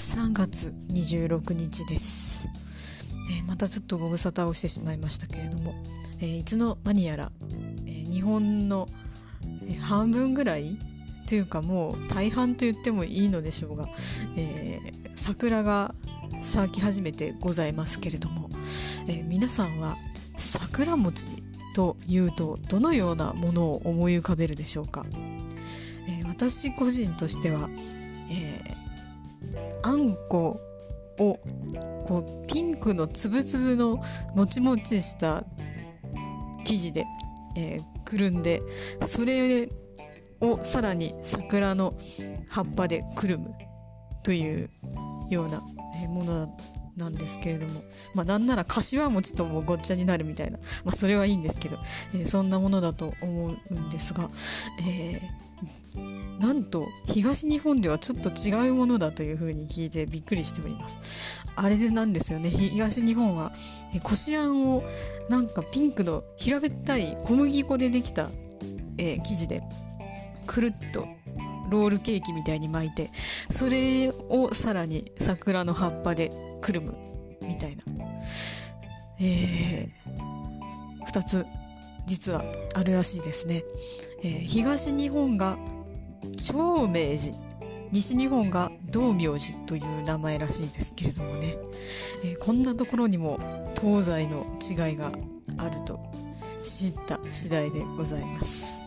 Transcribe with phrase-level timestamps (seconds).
[0.00, 2.48] 3月26日です、
[3.38, 5.74] えー、またちょっとご無沙汰をしてしまいましたけれども、
[6.20, 7.30] えー、いつの間にやら、
[7.86, 8.88] えー、日本の、
[9.82, 10.78] 半分ぐらい
[11.28, 13.88] というかもう大半と言ってもいいのでしょうが、
[14.36, 14.80] え
[15.16, 15.94] 桜が
[16.40, 18.48] 咲き始めてございますけれども、
[19.06, 19.96] え皆さんは
[20.36, 21.30] 桜餅
[21.74, 25.04] というとどのようなものを思い浮かべるでしょうか、
[26.08, 27.68] え私個人としては、
[29.90, 30.60] あんこ
[31.18, 31.40] を
[32.06, 34.00] こうピンクのつぶつぶの
[34.36, 35.44] もちもちした
[36.64, 37.04] 生地で、
[37.56, 38.62] えー、くるんで
[39.04, 39.68] それ
[40.40, 41.94] をさらに桜の
[42.48, 43.52] 葉っぱでくるむ
[44.22, 44.70] という
[45.28, 45.60] ような
[46.08, 46.56] もの
[46.96, 47.82] なんですけれども、
[48.14, 51.78] まあなんなら柏餅ともごっちゃになるみたいな、まあそれはいいんですけど、
[52.14, 54.30] えー、そんなものだと思うんですが、
[54.80, 56.09] えー、
[56.40, 60.98] なんと東日本ではちょっと違うものだというふうに聞いてびっくりしております。
[61.54, 62.48] あれでなんですよね。
[62.48, 63.52] 東日本は
[64.02, 64.82] こしあんを
[65.28, 68.30] なんかピンクの平べったい小麦粉でできた、
[68.96, 69.62] えー、生地で
[70.46, 71.06] くるっと
[71.68, 73.10] ロールケーキみたいに巻いて
[73.50, 76.96] それをさらに桜の葉っぱでくるむ
[77.42, 77.82] みたいな。
[79.20, 81.44] えー、二つ
[82.06, 82.42] 実は
[82.74, 83.62] あるらしいですね。
[84.22, 85.58] えー、東日本が
[86.36, 87.50] 長明寺
[87.92, 91.56] 西日本が道明寺という名前らしいですけれどもね、
[92.24, 93.40] えー、こんなところにも
[93.80, 95.10] 東西の違いが
[95.58, 96.00] あると
[96.62, 98.79] 知った次第でございます。